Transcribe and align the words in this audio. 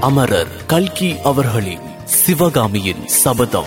அமரர் 0.00 0.66
கல்கி 0.66 1.20
அவர்களின் 1.20 1.80
சிவகாமியின் 2.04 3.06
சபதம். 3.06 3.64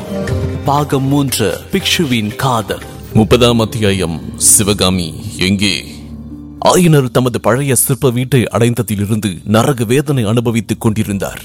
பாகம் 0.65 1.03
மூன்று 1.03 1.57
பிக்ஷுவின் 1.71 2.35
காதல். 2.35 2.81
முப்பதாம் 3.13 3.59
அத்தியாயம் 3.59 4.21
சிவகாமி 4.37 5.13
எங்கே? 5.37 5.85
ஆயினர் 6.59 7.11
தமது 7.11 7.41
பழைய 7.41 7.75
சிற்ப 7.75 8.09
வீட்டை 8.09 8.41
அடைந்ததிலிருந்து 8.41 9.37
நரக 9.43 9.83
வேதனை 9.83 10.23
அனுபவித்துக் 10.23 10.81
கொண்டிருந்தார். 10.81 11.41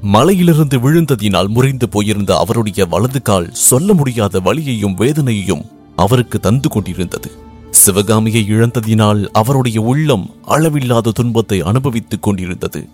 மலையிலிருந்து 0.00 0.78
விழுந்ததினால் 0.78 1.48
முறிந்து 1.48 1.88
போயிருந்த 1.88 2.38
அவருடைய 2.38 2.86
வலது 2.86 3.22
கால் 3.22 3.48
சொல்ல 3.52 3.92
முடியாத 3.92 4.40
வலியையும் 4.40 4.96
வேதனையையும் 4.98 5.66
அவருக்கு 5.96 6.40
தந்து 6.40 6.68
கொண்டிருந்தது. 6.68 7.30
சிவகாமியை 7.70 8.46
இழந்ததினால் 8.48 9.26
அவருடைய 9.32 9.80
உள்ளம் 9.80 10.30
அளவில்லாத 10.44 11.10
துன்பத்தை 11.10 11.60
அனுபவித்துக் 11.60 12.22
கொண்டிருந்தது. 12.22 12.88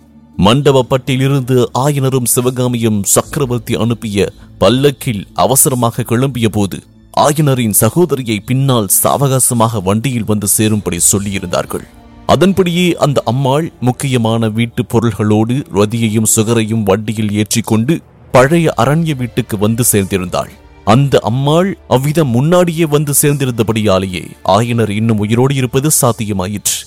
மண்டபப்பட்டிலிருந்து 0.45 1.55
ஆயனரும் 1.79 2.27
சிவகாமியும் 2.33 2.99
சக்கரவர்த்தி 3.03 3.73
அனுப்பிய 3.75 4.27
பல்லக்கில் 4.57 5.27
அவசரமாக 5.33 6.01
கிளம்பிய 6.01 6.47
போது 6.47 6.77
ஆயனரின் 7.17 7.75
சகோதரியை 7.79 8.37
பின்னால் 8.39 8.87
சாவகாசமாக 9.03 9.81
வண்டியில் 9.81 10.25
வந்து 10.25 10.47
சேரும்படி 10.47 10.99
சொல்லியிருந்தார்கள். 11.11 11.85
அதன்படியே 12.25 12.95
அந்த 12.95 13.21
அம்மாள் 13.25 13.71
முக்கியமான 13.79 14.49
வீட்டு 14.49 14.85
பொருள்களோடு 14.85 15.57
ரதியையும் 15.73 16.31
சுகரையும் 16.35 16.83
வண்டியில் 16.83 17.31
ஏற்றிக்கொண்டு 17.31 17.95
பழைய 18.31 18.73
அரண்ய 18.77 19.15
வீட்டுக்கு 19.15 19.57
வந்து 19.57 19.85
சேர்ந்திருந்தாள். 19.91 20.51
அந்த 20.83 21.19
அம்மாள் 21.23 21.77
அவ்விதம் 21.87 22.29
முன்னாடியே 22.29 22.85
வந்து 22.85 23.13
சேர்ந்திருந்தபடியாலேயே 23.21 24.23
ஆயனர் 24.45 24.89
இன்னும் 24.89 25.17
உயிரோடு 25.17 25.55
இருப்பது 25.55 25.89
சாத்தியமாயிற்று. 26.01 26.79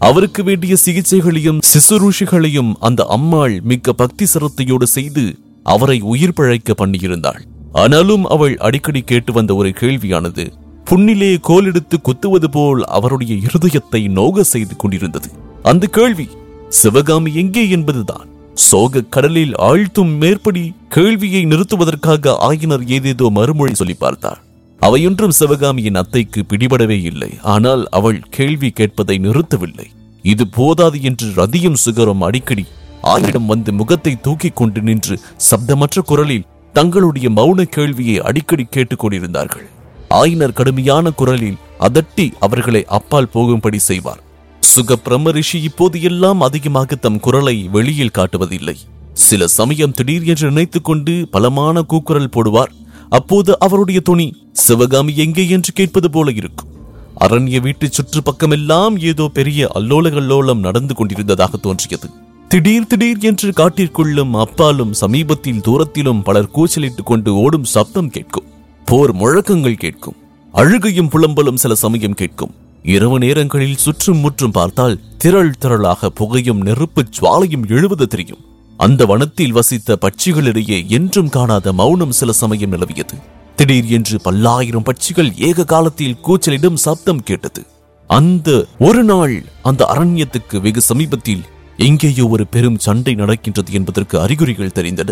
அவருக்கு 0.00 0.42
வேண்டிய 0.42 0.76
சிகிச்சைகளையும் 0.76 1.60
சிசுரூஷிகளையும் 1.72 2.72
அந்த 2.80 3.04
அம்மாள் 3.04 3.54
மிக்க 3.60 3.92
பக்தி 3.92 4.26
சிரத்தையோடு 4.34 4.82
செய்து 4.82 5.24
அவரை 5.62 5.98
உயிர் 6.00 6.34
பிழைக்க 6.34 6.72
பண்ணியிருந்தாள். 6.72 7.42
ஆனாலும் 7.72 8.24
அவள் 8.24 8.54
அடிக்கடி 8.56 9.00
கேட்டு 9.00 9.32
வந்த 9.32 9.54
ஒரு 9.54 9.68
கேள்வியானது 9.68 10.44
புண்ணிலே 10.84 11.30
கோல் 11.40 11.64
எடுத்து 11.64 12.00
குத்துவது 12.00 12.50
போல் 12.50 12.82
அவருடைய 12.84 13.34
இருதயத்தை 13.34 14.08
நோக 14.08 14.44
செய்து 14.44 14.76
கொண்டிருந்தது. 14.76 15.28
அந்த 15.62 15.86
கேள்வி 15.86 16.26
சிவகாமி 16.68 17.34
எங்கே 17.34 17.68
என்பதுதான். 17.68 18.28
சோக 18.54 19.02
கடலில் 19.14 19.54
ஆழ்த்தும் 19.54 20.12
மேற்படி 20.16 20.74
கேள்வியை 20.88 21.44
நிறுத்துவதற்காக 21.44 22.36
ஆயினர் 22.40 22.84
ஏதேதோ 22.88 23.28
மறுமொழி 23.30 23.74
சொல்லி 23.74 23.96
பார்த்தார். 23.98 24.40
அவையொன்றும் 24.80 25.36
சிவகாமியின் 25.40 25.94
அத்தைக்கு 25.94 26.40
பிடிபடவே 26.48 27.02
இல்லை. 27.02 27.30
ஆனால் 27.42 27.88
அவள் 27.90 28.18
கேள்வி 28.30 28.72
கேட்பதை 28.78 29.18
நிறுத்தவில்லை. 29.26 29.86
இது 30.26 30.46
போதாது 30.46 31.02
என்று 31.02 31.26
ரதியும் 31.36 31.80
சுகரும் 31.84 32.24
அடிக்கடி 32.24 32.64
ஆயிடம் 33.02 33.46
வந்து 33.46 33.72
முகத்தை 33.72 34.12
தூக்கிக் 34.20 34.56
கொண்டு 34.56 34.80
நின்று 34.82 35.20
சப்தமற்ற 35.50 36.02
குரலில் 36.02 36.46
தங்களுடைய 36.72 37.30
மௌன 37.30 37.62
கேள்வியை 37.62 38.16
அடிக்கடி 38.20 38.64
கேட்டுக் 38.70 38.98
கொண்டிருந்தார்கள். 38.98 39.66
ஆயினர் 40.08 40.52
கடுமையான 40.52 41.10
குரலில் 41.10 41.60
அதட்டி 41.80 42.26
அவர்களை 42.40 42.84
அப்பால் 42.88 43.28
போகும்படி 43.28 43.78
செய்வார். 43.78 44.22
சுக 44.60 44.96
பிரம்ம 44.96 45.30
ரிஷி 45.30 45.62
இப்போது 45.62 46.02
எல்லாம் 46.02 46.40
அதிகமாக 46.40 46.94
தம் 46.94 47.20
குரலை 47.20 47.68
வெளியில் 47.72 48.16
காட்டுவதில்லை. 48.18 48.76
சில 49.12 49.46
சமயம் 49.46 49.92
திடீர் 49.92 50.24
என்று 50.24 50.48
நினைத்துக் 50.48 50.84
கொண்டு 50.84 51.28
பலமான 51.30 51.82
கூக்குரல் 51.82 52.32
போடுவார். 52.36 52.72
அப்போது 53.08 53.50
அவருடைய 53.60 54.00
துணி 54.00 54.26
சிவகாமி 54.52 55.16
எங்கே? 55.16 55.48
என்று 55.48 55.72
கேட்பது 55.72 56.10
போல 56.10 56.30
இருக்கும். 56.30 56.70
அரண்ய 57.20 57.60
வீட்டு 57.60 57.88
சுற்றுப்பக்கமெல்லாம் 57.88 59.04
ஏதோ 59.04 59.30
பெரிய 59.32 59.70
அல்லோல 59.74 60.10
கல்லோலம் 60.10 60.58
நடந்து 60.58 60.94
கொண்டிருந்ததாக 60.94 61.56
தோன்றியது. 61.56 62.10
திடீர் 62.48 62.86
திடீர் 62.86 63.18
என்று 63.20 63.50
காட்டிற்குள்ளும் 63.50 64.30
அப்பாலும் 64.30 64.92
சமீபத்தில் 64.92 65.60
தூரத்திலும் 65.60 66.22
பலர் 66.22 66.50
கூச்சலிட்டுக் 66.54 67.06
கொண்டு 67.06 67.34
ஓடும் 67.34 67.64
சப்தம் 67.64 68.10
கேட்கும். 68.10 68.44
போர் 68.84 69.12
முழக்கங்கள் 69.12 69.76
கேட்கும். 69.76 70.14
அழுகையும் 70.52 71.08
புலம்பலும் 71.08 71.56
சில 71.56 71.74
சமயம் 71.74 72.14
கேட்கும். 72.14 72.54
இரவு 72.82 73.18
நேரங்களில் 73.18 73.76
சுற்றும் 73.76 74.18
முற்றும் 74.18 74.50
பார்த்தால் 74.50 75.00
திரள் 75.18 75.54
திரளாக 75.60 76.06
புகையும் 76.06 76.60
நெருப்பு 76.60 77.04
சுவாலையும் 77.20 77.68
எழுவது 77.68 78.06
தெரியும். 78.06 78.38
அந்த 78.76 79.06
வனத்தில் 79.06 79.52
வசித்த 79.52 79.98
பட்சிகளிடையே 80.00 80.86
என்றும் 80.86 81.28
காணாத 81.28 81.72
மௌனம் 81.72 82.12
சில 82.12 82.32
சமயம் 82.32 82.72
நிலவியது. 82.72 83.14
திடீர் 83.58 83.88
என்று 83.90 84.16
பல்லாயிரம் 84.18 84.86
பட்சிகள் 84.86 85.30
ஏக 85.48 85.64
காலத்தில் 85.64 86.20
கூச்சலிடும் 86.26 86.80
சப்தம் 86.84 87.22
கேட்டது. 87.22 87.62
அந்த 88.10 88.48
ஒரு 88.78 89.02
நாள் 89.02 89.34
அந்த 89.62 89.82
அரண்யத்துக்கு 89.84 90.56
வெகு 90.60 90.80
சமீபத்தில் 90.80 91.44
எங்கேயோ 91.78 92.24
ஒரு 92.28 92.44
பெரும் 92.46 92.78
சண்டை 92.78 93.14
நடக்கின்றது 93.14 93.70
என்பதற்கு 93.72 94.16
அறிகுறிகள் 94.20 94.76
தெரிந்தன. 94.76 95.10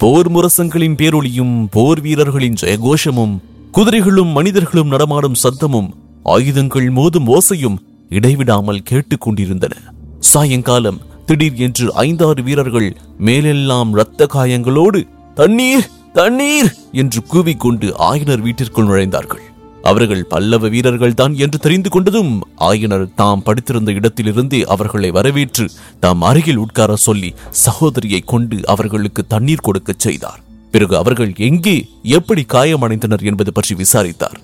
போர் 0.00 0.28
முரசங்களின் 0.30 0.98
பேரொளியும் 1.00 1.54
போர் 1.70 2.00
வீரர்களின் 2.00 2.60
ஜெயகோஷமும் 2.62 3.34
குதிரைகளும் 3.70 4.32
மனிதர்களும் 4.32 4.92
நடமாடும் 4.94 5.40
சத்தமும் 5.42 5.90
ஆயுதங்கள் 6.26 6.88
மோதும் 6.90 7.28
ஓசையும் 7.28 7.78
இடைவிடாமல் 8.10 8.86
கேட்டுக்கொண்டிருந்தன 8.90 9.74
சாயங்காலம் 10.22 10.98
திடீர் 11.26 11.58
என்று 11.58 11.86
ஐந்தாறு 12.02 12.42
வீரர்கள் 12.42 12.88
மேலெல்லாம் 13.18 13.90
இரத்த 13.92 14.26
காயங்களோடு 14.34 15.00
தண்ணீர்! 15.36 15.86
தண்ணீர்! 16.14 16.68
என்று 16.92 17.20
கூவிக்கொண்டு 17.32 17.86
ஆயனர் 17.98 18.40
வீட்டிற்குள் 18.40 18.84
நுழைந்தார்கள். 18.84 19.44
அவர்கள் 19.84 20.24
பல்லவ 20.24 20.68
வீரர்கள் 20.68 21.14
தான் 21.14 21.34
என்று 21.34 21.58
தெரிந்து 21.58 21.90
கொண்டதும் 21.90 22.32
ஆயனர் 22.60 23.14
தாம் 23.14 23.42
படித்திருந்த 23.42 23.90
இடத்திலிருந்தே 23.92 24.64
அவர்களை 24.64 25.10
வரவேற்று 25.10 25.68
தாம் 26.00 26.22
அருகில் 26.22 26.56
உட்கார 26.56 26.96
சொல்லி 26.96 27.34
சகோதரியை 27.50 28.20
கொண்டு 28.24 28.66
அவர்களுக்கு 28.66 29.26
தண்ணீர் 29.26 29.60
கொடுக்கச் 29.60 29.98
செய்தார். 29.98 30.40
பிறகு 30.70 30.96
அவர்கள் 30.96 31.32
எங்கே 31.38 31.76
எப்படி 32.02 32.42
காயமடைந்தனர் 32.42 33.22
என்பது 33.22 33.52
பற்றி 33.52 33.74
விசாரித்தார். 33.74 34.38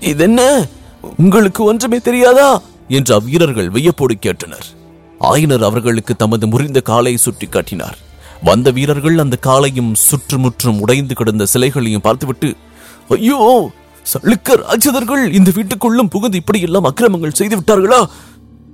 இதென்ன? 0.00 0.68
உங்களுக்கு 1.16 1.64
ஒன்றுமே 1.64 1.98
தெரியாதா? 1.98 2.50
என்று 2.88 3.14
அவ்வீரர்கள் 3.14 3.68
வியப்போடு 3.68 4.14
கேட்டனர். 4.22 4.68
ஆயனர் 5.20 5.64
அவர்களுக்கு 5.64 6.16
தமது 6.16 6.46
முறிந்த 6.46 6.80
காலை 6.80 7.16
சுட்டி 7.16 7.46
காட்டினார். 7.46 7.98
வந்த 8.42 8.70
வீரர்கள் 8.70 9.18
அந்த 9.18 9.36
காலையும் 9.36 9.94
சுற்றுமுற்றும் 9.94 10.80
உடைந்து 10.80 11.14
கிடந்த 11.14 11.46
சிலைகளையும் 11.46 12.00
பார்த்துவிட்டு 12.00 12.56
ஐயோ 13.08 13.70
சளுக்க 14.06 14.54
ராட்சதர்கள் 14.56 15.32
இந்த 15.32 15.50
வீட்டுக்குள்ளும் 15.54 16.10
புகுந்து 16.10 16.36
இப்படியெல்லாம் 16.36 16.84
அக்கிரமங்கள் 16.84 17.38
செய்து 17.40 17.56
விட்டார்களா? 17.56 18.00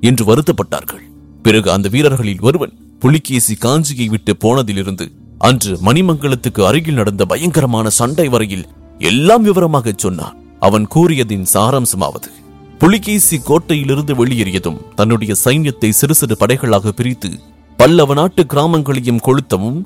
என்று 0.01 0.25
வருத்தப்பட்டார்கள். 0.25 1.03
பிறகு 1.43 1.73
அந்த 1.73 1.89
வீரர்களில் 1.89 2.41
ஒருவன் 2.41 2.73
புலிகேசி 2.99 3.55
காஞ்சியை 3.55 4.07
விட்டு 4.07 4.37
போனதிலிருந்து 4.45 5.07
அன்று 5.39 5.79
மணிமங்கலத்துக்கு 5.85 6.63
அருகில் 6.65 6.95
நடந்த 6.95 7.25
பயங்கரமான 7.25 7.89
சண்டை 7.89 8.29
வரையில் 8.29 8.67
எல்லாம் 8.99 9.43
விவரமாக 9.43 9.93
சொன்னான். 9.97 10.37
அவன் 10.61 10.87
கூறியதின் 10.95 11.47
சாராம்சமாவது 11.55 12.31
புலிகேசி 12.79 13.37
கோட்டையிலிருந்து 13.39 14.13
வெளியேறியதும் 14.15 14.81
தன்னுடைய 14.95 15.35
சைன்யத்தை 15.45 15.91
சிறு 15.91 16.15
சிறு 16.15 16.37
படைகளாக 16.41 16.93
பிரித்து 16.93 17.31
பல்லவ 17.87 18.15
நாட்டு 18.19 18.43
கிராமங்களையும் 18.53 19.21
கொளுத்தவும் 19.27 19.77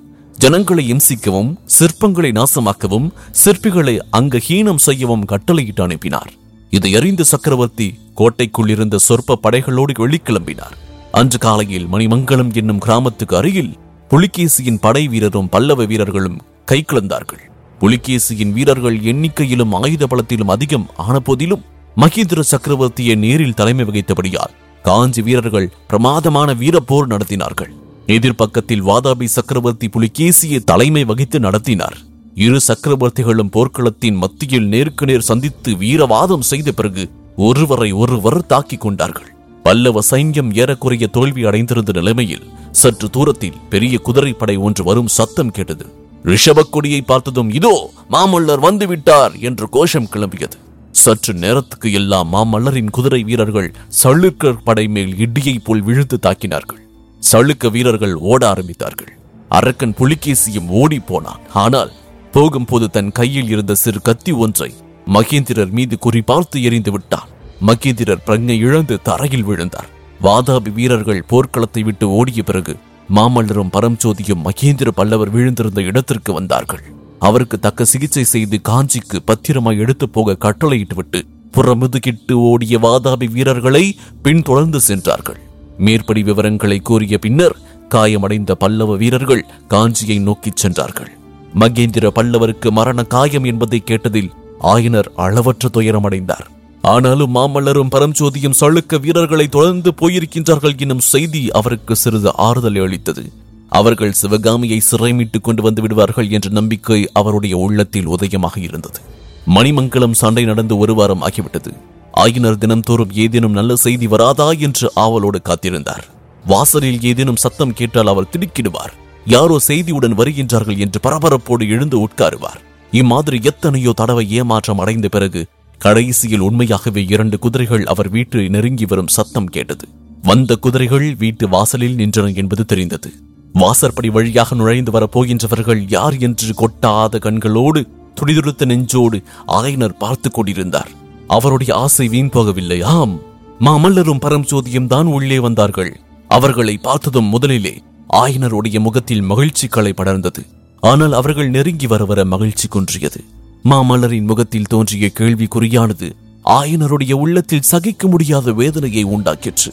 ஜனங்களை 0.43 0.83
இம்சிக்கவும் 0.93 1.49
சிற்பங்களை 1.75 2.31
நாசமாக்கவும் 2.37 3.09
சிற்பிகளை 3.41 3.95
அங்க 4.19 4.41
ஹீனம் 4.47 4.81
செய்யவும் 4.85 5.25
கட்டளையிட்டு 5.33 5.83
அனுப்பினார். 5.87 6.31
இதை 6.77 6.91
அறிந்த 6.99 7.23
சக்கரவர்த்தி 7.23 7.89
கோட்டைக்குள் 8.21 8.71
இருந்த 8.75 8.99
சொற்ப 9.07 9.37
படைகளோடு 9.43 9.97
வெளிக்கிளம்பினார். 10.03 10.77
அன்று 11.21 11.41
காலையில் 11.45 11.87
மணிமங்கலம் 11.87 12.53
என்னும் 12.61 12.81
கிராமத்துக்கு 12.87 13.37
அருகில் 13.37 13.73
புலிகேசியின் 14.13 14.81
படை 14.87 15.09
வீரரும் 15.15 15.53
பல்லவ 15.57 15.87
வீரர்களும் 15.93 16.41
கை 16.73 16.81
கலந்தார்கள் 16.87 17.45
புலிகேசியின் 17.81 18.55
வீரர்கள் 18.59 18.99
எண்ணிக்கையிலும் 19.13 19.77
ஆயுத 19.83 20.07
பலத்திலும் 20.07 20.55
அதிகம் 20.57 20.89
ஆனபோதிலும் 21.09 21.67
மகேந்திர 21.97 22.47
சக்கரவர்த்தியை 22.55 23.19
நேரில் 23.27 23.59
தலைமை 23.61 23.87
வகித்தபடியால் 23.91 24.57
காஞ்சி 24.85 25.23
வீரர்கள் 25.23 25.71
பிரமாதமான 25.89 26.51
வீரப்போர் 26.61 27.09
நடத்தினார்கள். 27.13 27.73
எதிர்ப்பக்கத்தில் 28.07 28.83
வாதாபி 28.83 29.25
சக்கரவர்த்தி 29.25 29.89
புலிகேசியை 29.89 30.61
தலைமை 30.65 31.05
வகித்து 31.05 31.41
நடத்தினார். 31.41 31.99
இரு 32.35 32.61
சக்கரவர்த்திகளும் 32.69 33.53
போர்க்களத்தின் 33.57 34.17
மத்தியில் 34.17 34.69
நேருக்கு 34.69 35.07
நேர் 35.07 35.29
சந்தித்து 35.31 35.73
வீரவாதம் 35.73 36.49
செய்த 36.51 36.73
பிறகு 36.73 37.11
ஒருவரை 37.37 37.93
ஒருவர் 37.93 38.47
தாக்கிக் 38.47 38.81
கொண்டார்கள். 38.81 39.31
பல்லவ 39.63 40.01
சைன்யம் 40.11 40.51
ஏறக்குறைய 40.53 41.07
தோல்வி 41.07 41.45
அடைந்திருந்த 41.45 41.93
நிலைமையில் 41.93 42.47
சற்று 42.71 43.11
தூரத்தில் 43.11 43.61
பெரிய 43.71 43.99
குதிரைப்படை 43.99 44.57
ஒன்று 44.57 44.85
வரும் 44.85 45.07
சத்தம் 45.07 45.51
கேட்டது. 45.51 45.87
ரிஷபக்கொடியை 46.25 47.01
பார்த்ததும் 47.07 47.51
இதோ 47.51 47.91
மாமல்லர் 48.11 48.65
வந்துவிட்டார் 48.67 49.41
என்று 49.41 49.69
கோஷம் 49.69 50.11
கிளம்பியது. 50.15 50.57
சற்று 50.91 51.35
நேரத்துக்கு 51.35 51.93
எல்லாம் 51.93 52.33
மாமல்லரின் 52.33 52.91
குதிரை 52.91 53.23
வீரர்கள் 53.23 53.75
சளுக்கர் 54.03 54.63
படை 54.65 54.89
மேல் 54.89 55.15
இடியை 55.17 55.59
போல் 55.65 55.83
விழுந்து 55.83 56.19
தாக்கினார்கள். 56.23 56.80
சளுக்க 57.23 57.71
வீரர்கள் 57.71 58.15
ஓட 58.15 58.43
ஆரம்பித்தார்கள். 58.53 59.13
அரக்கன் 59.49 59.95
புலிகேசியும் 59.99 60.69
ஓடி 60.69 60.99
போனான். 60.99 61.41
ஆனால் 61.53 61.93
போகும்போது 62.33 62.91
தன் 62.91 63.13
கையில் 63.13 63.49
இருந்த 63.49 63.75
சிறு 63.75 64.01
கத்தி 64.03 64.33
ஒன்றை 64.33 64.71
மகேந்திரர் 65.07 65.71
மீது 65.71 65.99
குறிபார்த்து 66.07 66.63
எறிந்து 66.63 66.91
விட்டான். 66.91 67.29
மகேந்திரர் 67.67 68.25
பிரங்கை 68.27 68.57
இழந்து 68.59 69.03
தரையில் 69.03 69.43
விழுந்தார். 69.43 69.91
வாதாபி 70.23 70.73
வீரர்கள் 70.73 71.27
போர்க்களத்தை 71.29 71.83
விட்டு 71.85 72.09
ஓடிய 72.11 72.43
பிறகு 72.43 72.75
மாமல்லரும் 73.15 73.73
பரம்ஜோதியும் 73.77 74.45
மகேந்திர 74.47 74.89
பல்லவர் 74.89 75.31
விழுந்திருந்த 75.31 75.81
இடத்திற்கு 75.81 76.33
வந்தார்கள். 76.33 76.83
அவருக்கு 77.19 77.59
தக்க 77.59 77.85
சிகிச்சை 77.85 78.25
செய்து 78.25 78.61
காஞ்சிக்கு 78.69 79.19
பத்திரமாய் 79.25 79.79
எடுத்து 79.79 80.09
போக 80.09 80.37
கட்டளையிட்டுவிட்டு 80.37 81.21
புறமுதுகிட்டு 81.57 82.35
ஓடிய 82.51 82.79
வாதாபி 82.79 83.29
வீரர்களை 83.33 83.85
பின்தொடர்ந்து 84.23 84.81
சென்றார்கள். 84.81 85.41
மேற்படி 85.81 86.23
விவரங்களை 86.23 86.81
கூறிய 86.81 87.19
பின்னர் 87.19 87.57
காயமடைந்த 87.89 88.55
பல்லவ 88.55 88.97
வீரர்கள் 88.97 89.47
காஞ்சியை 89.71 90.21
நோக்கிச் 90.21 90.57
சென்றார்கள். 90.57 91.11
மகேந்திர 91.59 92.11
பல்லவருக்கு 92.15 92.71
மரண 92.71 93.03
காயம் 93.03 93.45
என்பதை 93.45 93.83
கேட்டதில் 93.87 94.31
ஆயனர் 94.63 95.09
அளவற்ற 95.17 95.69
துயரமடைந்தார். 95.73 96.47
ஆனாலும் 96.83 97.35
மாமல்லரும் 97.35 97.91
பரம்ஜோதியும் 97.91 98.55
சளுக்க 98.61 99.01
வீரர்களை 99.01 99.49
தொடர்ந்து 99.49 99.93
போயிருக்கின்றார்கள் 100.01 100.79
என்னும் 100.79 100.99
செய்தி 100.99 101.51
அவருக்கு 101.51 101.97
சிறிது 101.97 102.37
ஆறுதலை 102.37 102.83
அளித்தது. 102.83 103.33
அவர்கள் 103.69 104.13
சிவகாமியை 104.13 104.81
சிறை 104.81 105.13
மீட்டுக் 105.13 105.45
கொண்டு 105.45 105.63
வந்து 105.63 105.83
விடுவார்கள் 105.83 106.29
என்ற 106.29 106.49
நம்பிக்கை 106.51 107.11
அவருடைய 107.13 107.57
உள்ளத்தில் 107.57 108.09
உதயமாக 108.09 108.59
இருந்தது. 108.59 109.01
மணிமங்கலம் 109.47 110.13
சண்டை 110.13 110.45
நடந்து 110.45 110.79
ஒரு 110.79 110.95
வாரம் 110.95 111.23
ஆகிவிட்டது. 111.23 111.73
ஆயினர் 112.13 112.59
தினம்தோறும் 112.59 113.13
ஏதேனும் 113.13 113.53
நல்ல 113.53 113.77
செய்தி 113.77 114.07
வராதா 114.07 114.53
என்று 114.53 114.91
ஆவலோடு 114.95 115.41
காத்திருந்தார். 115.45 116.05
வாசலில் 116.47 117.03
ஏதேனும் 117.03 117.37
சத்தம் 117.37 117.73
கேட்டால் 117.73 118.07
அவர் 118.07 118.31
திடுக்கிடுவார். 118.33 118.93
யாரோ 119.25 119.59
செய்தியுடன் 119.69 120.15
வருகின்றார்கள் 120.15 120.77
என்று 120.77 121.01
பரபரப்போடு 121.01 121.69
எழுந்து 121.69 122.09
உட்காருவார். 122.09 122.61
இம்மாதிரி 122.93 123.41
எத்தனையோ 123.43 123.93
தடவை 123.93 124.31
ஏமாற்றம் 124.31 124.79
அடைந்த 124.79 125.09
பிறகு 125.09 125.47
கடைசியில் 125.79 126.41
உண்மையாகவே 126.41 127.05
இரண்டு 127.05 127.39
குதிரைகள் 127.39 127.85
அவர் 127.85 128.09
வீட்டு 128.09 128.51
நெருங்கி 128.51 128.85
வரும் 128.85 129.07
சத்தம் 129.07 129.47
கேட்டது. 129.47 129.89
வந்த 130.23 130.57
குதிரைகள் 130.57 131.15
வீட்டு 131.15 131.49
வாசலில் 131.49 131.97
நின்றன 131.97 132.35
என்பது 132.35 132.65
தெரிந்தது. 132.65 133.11
வாசற்படி 133.53 134.09
வழியாக 134.09 134.55
நுழைந்து 134.55 134.93
வரப்போகின்றவர்கள் 134.93 135.89
யார் 135.89 136.19
என்று 136.19 136.55
கொட்டாத 136.55 137.19
கண்களோடு 137.19 137.89
துடிதுடுத்த 138.21 138.65
நெஞ்சோடு 138.65 139.23
ஆயனர் 139.47 139.99
பார்த்து 139.99 140.31
கொண்டிருந்தார். 140.31 140.91
அவருடைய 141.31 141.75
ஆசை 141.75 142.09
வீண் 142.09 142.31
போகவில்லை. 142.33 142.83
ஆம் 142.83 143.19
மாமல்லரும் 143.61 144.23
பரம்ஜோதியும் 144.23 144.87
தான் 144.87 145.07
உள்ளே 145.07 145.39
வந்தார்கள். 145.39 146.01
அவர்களை 146.29 146.77
பார்த்ததும் 146.77 147.25
முதலிலே 147.25 147.83
ஆயனருடைய 148.13 148.81
முகத்தில் 148.81 149.21
மகிழ்ச்சி 149.21 149.67
களை 149.69 149.93
படர்ந்தது. 149.97 150.43
ஆனால் 150.81 151.13
அவர்கள் 151.13 151.51
நெருங்கி 151.51 151.87
வர 151.87 152.05
வர 152.05 152.25
மகிழ்ச்சி 152.25 152.69
குன்றியது. 152.69 153.21
மாமல்லரின் 153.65 154.27
முகத்தில் 154.27 154.67
தோன்றிய 154.67 155.11
கேள்விக்குறியானது 155.19 156.13
ஆயனருடைய 156.45 157.13
உள்ளத்தில் 157.13 157.69
சகிக்க 157.73 158.09
முடியாத 158.09 158.53
வேதனையை 158.53 159.05
உண்டாக்கிற்று. 159.05 159.73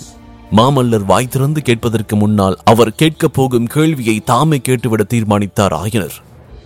மாமல்லர் 0.51 1.05
வாய் 1.05 1.27
திறந்து 1.27 1.61
கேட்பதற்கு 1.61 2.15
முன்னால் 2.15 2.57
அவர் 2.63 2.95
கேட்கப் 2.95 3.33
போகும் 3.33 3.67
கேள்வியை 3.67 4.19
தாமே 4.19 4.57
கேட்டுவிட 4.57 5.03
தீர்மானித்தார் 5.03 5.73
ஆயனர். 5.73 6.15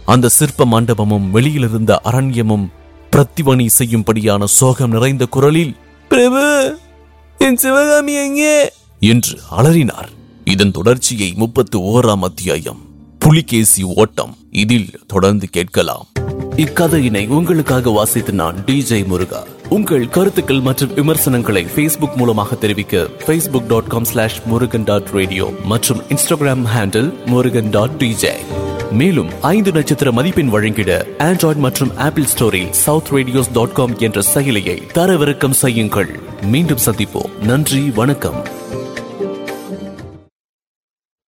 அந்த 0.06 0.30
சிற்ப 0.30 0.66
மண்டபமும் 0.66 1.30
வெளியிலிருந்த 1.34 2.00
அரண்யமும் 2.04 2.70
பிரத்திவணி 3.16 3.68
செய்யும்படியான 3.80 4.44
சோகம் 4.44 4.92
நிறைந்த 4.92 5.26
குரலில் 5.26 5.76
பிரபு 6.08 6.76
என் 7.38 7.58
சிவகாமி 7.58 8.14
எங்கே? 8.14 8.72
என்று 9.00 9.40
அலறினார். 9.58 10.10
இதன் 10.46 10.72
தொடர்ச்சியை 10.72 11.34
முப்பத்து 11.36 11.80
ஓராம் 11.80 12.20
அத்தியாயம் 12.20 12.80
புலிகேசி 13.20 13.84
ஓட்டம். 13.84 14.38
இதில் 14.52 15.00
தொடர்ந்து 15.08 15.48
கேட்கலாம். 15.48 16.08
இக்கதையினை 16.56 17.28
உங்களுக்காக 17.28 17.90
வாசித்து 17.90 18.34
நான் 18.34 18.64
டிஜே 18.66 19.06
முருகா. 19.06 19.44
உங்கள் 19.70 20.10
கருத்துக்கள் 20.10 20.62
மற்றும் 20.62 20.94
விமர்சனங்களை 20.94 21.66
ஃபேஸ்புக் 21.66 22.16
மூலமாக 22.16 22.56
தெரிவிக்க 22.56 23.08
Facebook 23.26 23.68
dot 23.68 23.88
com 23.88 24.06
slash 24.06 24.42
Murugan 24.46 24.84
dot 24.84 25.10
radio 25.12 25.54
மற்றும் 25.64 26.02
Instagram 26.02 26.66
handle 26.76 27.26
Murugan 27.26 27.70
dot 27.70 27.92
DJ 27.98 28.34
மேலும் 28.92 29.42
ஐந்து 29.42 29.72
நட்சத்திர 29.72 30.12
மதிப்பெண் 30.12 30.50
வழங்கிட 30.50 31.06
ஆண்ட்ராய்டு 31.18 31.56
மற்றும் 31.56 31.98
ஆப்பிள் 31.98 32.24
ஸ்டோரில் 32.24 32.70
சவுத் 32.70 33.08
ரேடியோஸ் 33.12 33.54
டாட் 33.54 33.74
காம் 33.74 33.98
என்ற 33.98 34.22
செயலியை 34.34 34.82
தரவிறக்கம் 34.94 35.50
செய்யுங்கள். 35.50 36.20
மீண்டும் 36.42 36.80
சந்திப்போம். 36.86 37.38
நன்றி 37.44 37.92
வணக்கம். 37.96 38.61